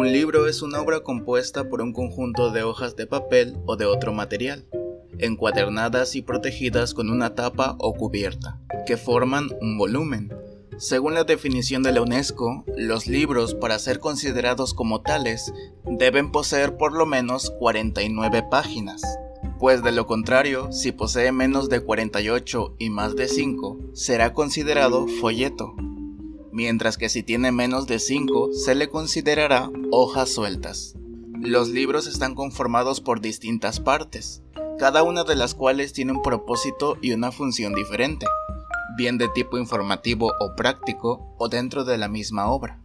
Un 0.00 0.12
libro 0.12 0.46
es 0.46 0.62
una 0.62 0.80
obra 0.80 1.00
compuesta 1.00 1.68
por 1.68 1.82
un 1.82 1.92
conjunto 1.92 2.50
de 2.50 2.62
hojas 2.62 2.96
de 2.96 3.06
papel 3.06 3.58
o 3.66 3.76
de 3.76 3.84
otro 3.84 4.14
material, 4.14 4.64
encuadernadas 5.18 6.16
y 6.16 6.22
protegidas 6.22 6.94
con 6.94 7.10
una 7.10 7.34
tapa 7.34 7.76
o 7.78 7.92
cubierta, 7.92 8.58
que 8.86 8.96
forman 8.96 9.50
un 9.60 9.76
volumen. 9.76 10.32
Según 10.78 11.12
la 11.12 11.24
definición 11.24 11.82
de 11.82 11.92
la 11.92 12.00
UNESCO, 12.00 12.64
los 12.78 13.08
libros, 13.08 13.54
para 13.54 13.78
ser 13.78 13.98
considerados 13.98 14.72
como 14.72 15.02
tales, 15.02 15.52
deben 15.84 16.32
poseer 16.32 16.78
por 16.78 16.94
lo 16.94 17.04
menos 17.04 17.50
49 17.58 18.44
páginas, 18.50 19.02
pues 19.58 19.82
de 19.82 19.92
lo 19.92 20.06
contrario, 20.06 20.72
si 20.72 20.92
posee 20.92 21.30
menos 21.30 21.68
de 21.68 21.80
48 21.80 22.76
y 22.78 22.88
más 22.88 23.16
de 23.16 23.28
5, 23.28 23.90
será 23.92 24.32
considerado 24.32 25.06
folleto, 25.20 25.74
mientras 26.52 26.96
que 26.96 27.08
si 27.08 27.22
tiene 27.22 27.52
menos 27.52 27.86
de 27.86 27.98
5 27.98 28.50
se 28.52 28.74
le 28.74 28.88
considerará 28.88 29.70
hojas 29.90 30.30
sueltas. 30.30 30.94
Los 31.40 31.68
libros 31.68 32.06
están 32.06 32.34
conformados 32.34 33.00
por 33.00 33.20
distintas 33.20 33.80
partes, 33.80 34.42
cada 34.78 35.02
una 35.02 35.24
de 35.24 35.36
las 35.36 35.54
cuales 35.54 35.92
tiene 35.92 36.12
un 36.12 36.22
propósito 36.22 36.96
y 37.00 37.12
una 37.12 37.32
función 37.32 37.74
diferente, 37.74 38.26
bien 38.96 39.18
de 39.18 39.28
tipo 39.28 39.58
informativo 39.58 40.32
o 40.40 40.54
práctico 40.56 41.34
o 41.38 41.48
dentro 41.48 41.84
de 41.84 41.98
la 41.98 42.08
misma 42.08 42.50
obra. 42.50 42.80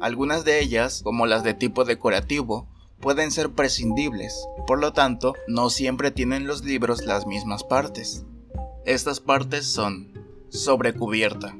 Algunas 0.00 0.44
de 0.44 0.60
ellas, 0.60 1.02
como 1.02 1.26
las 1.26 1.44
de 1.44 1.54
tipo 1.54 1.84
decorativo, 1.84 2.68
pueden 3.00 3.30
ser 3.30 3.50
prescindibles, 3.50 4.46
por 4.66 4.80
lo 4.80 4.92
tanto, 4.92 5.34
no 5.46 5.70
siempre 5.70 6.10
tienen 6.10 6.46
los 6.46 6.64
libros 6.64 7.04
las 7.04 7.26
mismas 7.26 7.64
partes. 7.64 8.24
Estas 8.84 9.20
partes 9.20 9.66
son 9.66 10.12
sobrecubierta. 10.50 11.56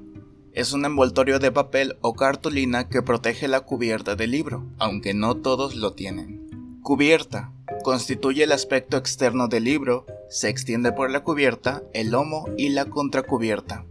Es 0.55 0.73
un 0.73 0.85
envoltorio 0.85 1.39
de 1.39 1.53
papel 1.53 1.99
o 2.01 2.15
cartulina 2.15 2.89
que 2.89 3.03
protege 3.03 3.49
la 3.49 3.61
cubierta 3.61 4.17
del 4.17 4.31
libro, 4.31 4.65
aunque 4.79 5.13
no 5.13 5.37
todos 5.37 5.75
lo 5.75 5.93
tienen. 5.93 6.81
Cubierta 6.83 7.55
Constituye 7.83 8.45
el 8.45 8.53
aspecto 8.53 8.97
externo 8.97 9.49
del 9.49 9.65
libro, 9.65 10.07
se 10.31 10.49
extiende 10.49 10.91
por 10.93 11.11
la 11.11 11.23
cubierta, 11.23 11.83
el 11.93 12.13
lomo 12.13 12.47
y 12.57 12.71
la 12.71 12.87
contracubierta. 12.87 13.85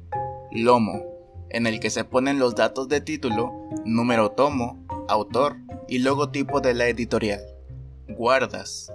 Lomo, 0.51 1.03
en 1.49 1.67
el 1.67 1.79
que 1.79 1.91
se 1.91 2.03
ponen 2.03 2.39
los 2.39 2.55
datos 2.55 2.87
de 2.89 3.01
título, 3.01 3.51
número 3.85 4.31
tomo, 4.31 4.83
autor 5.07 5.57
y 5.87 5.99
logotipo 5.99 6.59
de 6.59 6.73
la 6.73 6.87
editorial. 6.87 7.41
Guardas. 8.07 8.91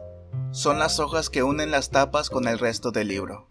Son 0.50 0.80
las 0.80 0.98
hojas 0.98 1.30
que 1.30 1.44
unen 1.44 1.70
las 1.70 1.90
tapas 1.90 2.28
con 2.28 2.48
el 2.48 2.58
resto 2.58 2.90
del 2.90 3.08
libro. 3.08 3.46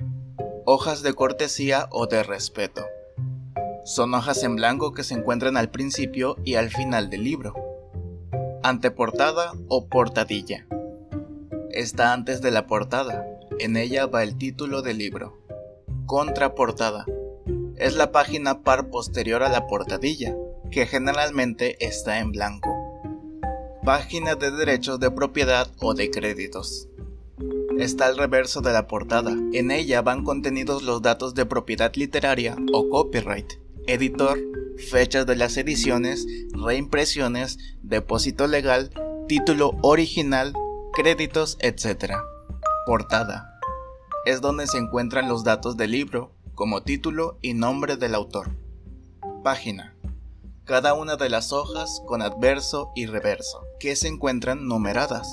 Hojas 0.65 1.01
de 1.01 1.13
cortesía 1.13 1.87
o 1.91 2.07
de 2.07 2.23
respeto. 2.23 2.83
Son 3.87 4.13
hojas 4.13 4.43
en 4.43 4.57
blanco 4.57 4.93
que 4.93 5.05
se 5.05 5.13
encuentran 5.13 5.55
al 5.55 5.71
principio 5.71 6.35
y 6.43 6.55
al 6.55 6.69
final 6.71 7.09
del 7.09 7.23
libro. 7.23 7.53
Anteportada 8.61 9.53
o 9.69 9.87
portadilla 9.87 10.67
está 11.71 12.11
antes 12.11 12.41
de 12.41 12.51
la 12.51 12.67
portada. 12.67 13.25
En 13.59 13.77
ella 13.77 14.05
va 14.05 14.23
el 14.23 14.37
título 14.37 14.81
del 14.81 14.97
libro. 14.97 15.37
Contraportada. 16.05 17.05
Es 17.77 17.95
la 17.95 18.11
página 18.11 18.61
par 18.61 18.89
posterior 18.89 19.41
a 19.41 19.47
la 19.47 19.67
portadilla, 19.67 20.35
que 20.69 20.85
generalmente 20.85 21.77
está 21.79 22.19
en 22.19 22.33
blanco. 22.33 22.75
Página 23.85 24.35
de 24.35 24.51
derechos 24.51 24.99
de 24.99 25.11
propiedad 25.11 25.71
o 25.79 25.93
de 25.93 26.11
créditos. 26.11 26.89
Está 27.79 28.07
al 28.07 28.17
reverso 28.17 28.59
de 28.59 28.73
la 28.73 28.85
portada. 28.85 29.33
En 29.53 29.71
ella 29.71 30.01
van 30.01 30.25
contenidos 30.25 30.83
los 30.83 31.01
datos 31.01 31.35
de 31.35 31.45
propiedad 31.45 31.93
literaria 31.95 32.57
o 32.73 32.89
copyright, 32.89 33.53
editor, 33.87 34.37
fechas 34.77 35.25
de 35.25 35.35
las 35.35 35.57
ediciones, 35.57 36.27
reimpresiones, 36.51 37.57
depósito 37.81 38.47
legal, 38.47 38.91
título 39.27 39.71
original, 39.81 40.53
créditos, 40.93 41.57
etc. 41.61 42.15
Portada. 42.85 43.59
Es 44.25 44.41
donde 44.41 44.67
se 44.67 44.77
encuentran 44.77 45.29
los 45.29 45.43
datos 45.43 45.77
del 45.77 45.91
libro, 45.91 46.33
como 46.53 46.83
título 46.83 47.37
y 47.41 47.53
nombre 47.53 47.97
del 47.97 48.13
autor. 48.13 48.51
Página. 49.43 49.95
Cada 50.65 50.93
una 50.93 51.15
de 51.15 51.29
las 51.29 51.53
hojas 51.53 52.01
con 52.05 52.21
adverso 52.21 52.91
y 52.93 53.05
reverso, 53.05 53.63
que 53.79 53.95
se 53.95 54.09
encuentran 54.09 54.67
numeradas. 54.67 55.29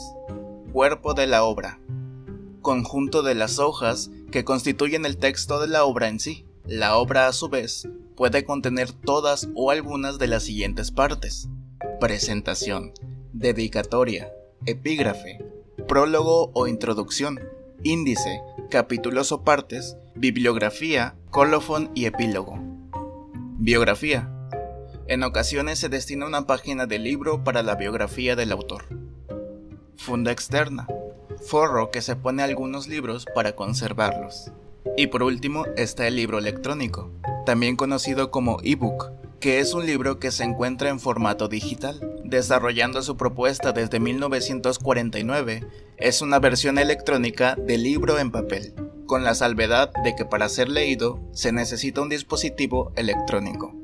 Cuerpo 0.72 1.14
de 1.14 1.26
la 1.26 1.42
obra. 1.42 1.80
Conjunto 2.62 3.22
de 3.22 3.34
las 3.34 3.58
hojas 3.58 4.10
que 4.30 4.44
constituyen 4.44 5.04
el 5.06 5.16
texto 5.16 5.60
de 5.60 5.66
la 5.66 5.84
obra 5.84 6.08
en 6.08 6.20
sí. 6.20 6.43
La 6.66 6.96
obra 6.96 7.28
a 7.28 7.34
su 7.34 7.50
vez 7.50 7.86
puede 8.16 8.46
contener 8.46 8.90
todas 8.90 9.48
o 9.54 9.70
algunas 9.70 10.18
de 10.18 10.28
las 10.28 10.44
siguientes 10.44 10.90
partes. 10.90 11.46
Presentación, 12.00 12.94
dedicatoria, 13.34 14.32
epígrafe, 14.64 15.44
prólogo 15.86 16.50
o 16.54 16.66
introducción, 16.66 17.38
índice, 17.82 18.40
capítulos 18.70 19.30
o 19.30 19.44
partes, 19.44 19.98
bibliografía, 20.14 21.16
colofón 21.28 21.90
y 21.94 22.06
epílogo. 22.06 22.58
Biografía. 23.58 24.30
En 25.06 25.22
ocasiones 25.22 25.78
se 25.78 25.90
destina 25.90 26.26
una 26.26 26.46
página 26.46 26.86
del 26.86 27.04
libro 27.04 27.44
para 27.44 27.62
la 27.62 27.74
biografía 27.74 28.36
del 28.36 28.52
autor. 28.52 28.86
Funda 29.98 30.32
externa. 30.32 30.88
Forro 31.46 31.90
que 31.90 32.00
se 32.00 32.16
pone 32.16 32.42
algunos 32.42 32.88
libros 32.88 33.26
para 33.34 33.54
conservarlos. 33.54 34.50
Y 34.96 35.08
por 35.08 35.24
último 35.24 35.66
está 35.76 36.06
el 36.06 36.14
libro 36.16 36.38
electrónico, 36.38 37.10
también 37.44 37.74
conocido 37.74 38.30
como 38.30 38.58
ebook, 38.62 39.10
que 39.40 39.58
es 39.58 39.74
un 39.74 39.86
libro 39.86 40.20
que 40.20 40.30
se 40.30 40.44
encuentra 40.44 40.88
en 40.88 41.00
formato 41.00 41.48
digital. 41.48 42.00
Desarrollando 42.24 43.02
su 43.02 43.16
propuesta 43.16 43.72
desde 43.72 43.98
1949, 43.98 45.66
es 45.96 46.22
una 46.22 46.38
versión 46.38 46.78
electrónica 46.78 47.56
del 47.56 47.82
libro 47.82 48.18
en 48.20 48.30
papel, 48.30 48.72
con 49.06 49.24
la 49.24 49.34
salvedad 49.34 49.90
de 50.04 50.14
que 50.14 50.24
para 50.24 50.48
ser 50.48 50.68
leído 50.68 51.20
se 51.32 51.50
necesita 51.50 52.00
un 52.00 52.08
dispositivo 52.08 52.92
electrónico. 52.94 53.74